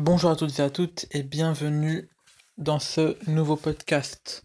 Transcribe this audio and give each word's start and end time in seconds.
Bonjour 0.00 0.30
à 0.30 0.36
toutes 0.36 0.60
et 0.60 0.62
à 0.62 0.70
toutes 0.70 1.06
et 1.10 1.24
bienvenue 1.24 2.08
dans 2.56 2.78
ce 2.78 3.18
nouveau 3.28 3.56
podcast. 3.56 4.44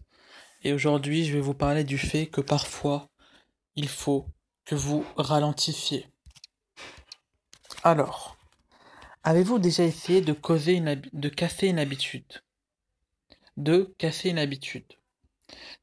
Et 0.64 0.74
aujourd'hui, 0.74 1.26
je 1.26 1.34
vais 1.34 1.42
vous 1.42 1.54
parler 1.54 1.84
du 1.84 2.00
fait 2.00 2.26
que 2.26 2.42
parfois, 2.42 3.12
il 3.76 3.88
faut 3.88 4.26
que 4.66 4.74
vous 4.74 5.06
ralentissiez. 5.16 6.08
Alors, 7.84 8.36
avez-vous 9.22 9.60
déjà 9.60 9.84
essayé 9.84 10.22
de 10.22 10.34
causer 10.34 10.74
une 10.74 11.00
de 11.14 11.30
casser 11.30 11.68
une 11.68 11.78
habitude? 11.78 12.42
De 13.56 13.94
casser 14.00 14.32
une 14.32 14.40
habitude. 14.40 14.92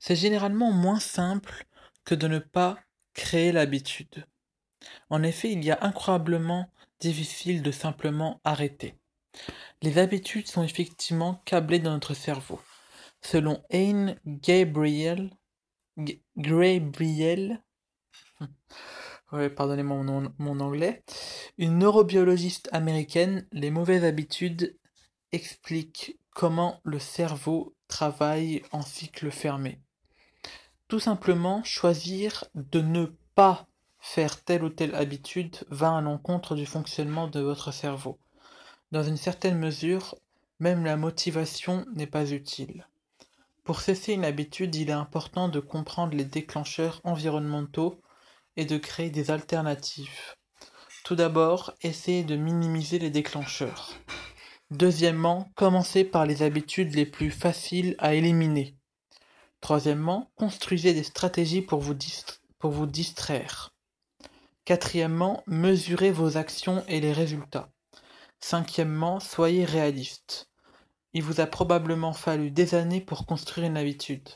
C'est 0.01 0.17
généralement 0.17 0.73
moins 0.73 0.99
simple 0.99 1.65
que 2.05 2.17
de 2.17 2.27
ne 2.27 2.41
pas 2.41 2.77
créer 3.15 3.53
l'habitude. 3.53 4.27
En 5.11 5.23
effet, 5.23 5.53
il 5.53 5.65
y 5.65 5.71
a 5.71 5.79
incroyablement 5.83 6.69
difficile 6.99 7.63
de 7.63 7.71
simplement 7.71 8.41
arrêter. 8.43 9.00
Les 9.83 9.99
habitudes 9.99 10.49
sont 10.49 10.63
effectivement 10.63 11.43
câblées 11.45 11.79
dans 11.79 11.93
notre 11.93 12.15
cerveau. 12.15 12.61
Selon 13.23 13.63
Anne 13.71 14.19
Gabriel, 14.27 15.31
pardonnez-moi 19.57 20.33
mon, 20.39 20.61
anglais, 20.61 21.05
une 21.59 21.79
neurobiologiste 21.79 22.69
américaine, 22.73 23.47
les 23.53 23.71
mauvaises 23.71 24.05
habitudes 24.05 24.79
expliquent 25.33 26.19
comment 26.35 26.81
le 26.85 26.99
cerveau 26.99 27.75
travaille 27.89 28.63
en 28.73 28.83
cycle 28.83 29.31
fermé. 29.31 29.81
Tout 30.89 31.01
simplement, 31.01 31.63
choisir 31.63 32.45
de 32.55 32.81
ne 32.81 33.07
pas 33.35 33.67
faire 34.01 34.43
telle 34.43 34.65
ou 34.65 34.71
telle 34.71 34.95
habitude 34.95 35.57
va 35.69 35.97
à 35.97 36.01
l'encontre 36.01 36.57
du 36.57 36.67
fonctionnement 36.67 37.29
de 37.29 37.41
votre 37.41 37.73
cerveau. 37.73 38.19
Dans 38.93 39.05
une 39.05 39.17
certaine 39.17 39.59
mesure, 39.59 40.17
même 40.59 40.85
la 40.85 40.97
motivation 40.97 41.87
n'est 41.95 42.09
pas 42.09 42.33
utile. 42.33 42.89
Pour 43.63 43.81
cesser 43.81 44.15
une 44.15 44.25
habitude, 44.25 44.75
il 44.75 44.91
est 44.91 44.93
important 44.93 45.49
de 45.49 45.61
comprendre 45.61 46.17
les 46.17 46.25
déclencheurs 46.25 47.01
environnementaux 47.05 48.01
et 48.57 48.65
de 48.65 48.77
créer 48.79 49.11
des 49.11 49.31
alternatives. 49.31 50.35
Tout 51.05 51.15
d'abord, 51.15 51.73
essayez 51.83 52.25
de 52.25 52.35
minimiser 52.35 52.99
les 52.99 53.11
déclencheurs. 53.11 53.93
Deuxièmement, 54.73 55.51
commencez 55.55 56.05
par 56.05 56.27
les 56.27 56.43
habitudes 56.43 56.95
les 56.95 57.07
plus 57.07 57.31
faciles 57.31 57.95
à 57.99 58.15
éliminer. 58.15 58.77
Troisièmement, 59.61 60.33
construisez 60.37 60.95
des 60.95 61.03
stratégies 61.05 61.63
pour 61.63 61.81
vous, 61.81 62.87
distraire. 62.87 63.73
Quatrièmement, 64.65 65.43
mesurez 65.47 66.11
vos 66.11 66.37
actions 66.37 66.85
et 66.89 67.01
les 67.01 67.13
résultats. 67.13 67.71
Cinquièmement, 68.41 69.21
soyez 69.21 69.65
réaliste. 69.65 70.51
Il 71.13 71.23
vous 71.23 71.41
a 71.41 71.47
probablement 71.47 72.13
fallu 72.13 72.51
des 72.51 72.75
années 72.75 73.01
pour 73.01 73.27
construire 73.27 73.67
une 73.67 73.77
habitude. 73.77 74.29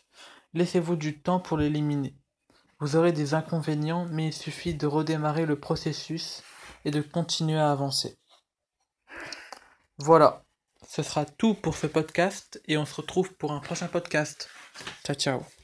Laissez-vous 0.55 0.96
du 0.96 1.20
temps 1.20 1.41
pour 1.41 1.56
l'éliminer. 1.56 2.14
Vous 2.80 2.96
aurez 2.96 3.12
des 3.12 3.34
inconvénients, 3.34 4.06
mais 4.11 4.27
il 4.28 4.33
suffit 4.33 4.74
de 4.74 4.86
redémarrer 4.86 5.46
le 5.46 5.58
processus 5.58 6.42
et 6.84 6.91
de 6.91 7.00
continuer 7.00 7.58
à 7.58 7.70
avancer. 7.70 8.19
Voilà, 9.98 10.44
ce 10.89 11.02
sera 11.02 11.24
tout 11.24 11.55
pour 11.55 11.77
ce 11.77 11.86
podcast 11.86 12.61
et 12.66 12.77
on 12.77 12.84
se 12.84 12.94
retrouve 12.94 13.33
pour 13.34 13.52
un 13.52 13.61
prochain 13.61 13.86
podcast. 13.86 14.48
Ciao 15.05 15.16
ciao. 15.16 15.55